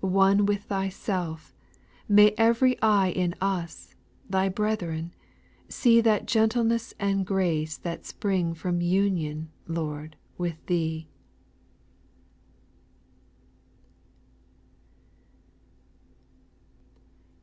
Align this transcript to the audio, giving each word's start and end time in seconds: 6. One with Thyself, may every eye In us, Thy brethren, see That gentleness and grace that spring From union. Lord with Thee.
6. 0.00 0.04
One 0.10 0.46
with 0.46 0.62
Thyself, 0.62 1.54
may 2.08 2.32
every 2.38 2.80
eye 2.80 3.08
In 3.08 3.34
us, 3.38 3.94
Thy 4.26 4.48
brethren, 4.48 5.12
see 5.68 6.00
That 6.00 6.24
gentleness 6.24 6.94
and 6.98 7.26
grace 7.26 7.76
that 7.76 8.06
spring 8.06 8.54
From 8.54 8.80
union. 8.80 9.50
Lord 9.66 10.16
with 10.38 10.64
Thee. 10.68 11.10